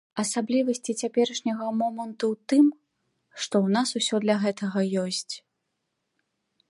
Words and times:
Асаблівасці 0.21 0.91
цяперашняга 1.03 1.67
моманту 1.81 2.25
ў 2.33 2.35
тым, 2.53 2.65
што 3.43 3.55
ў 3.65 3.77
нас 3.79 3.89
ўсё 4.01 4.15
для 4.25 4.35
гэтага 4.47 4.79
ёсць. 5.07 5.31